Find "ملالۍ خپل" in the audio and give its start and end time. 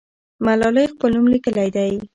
0.45-1.09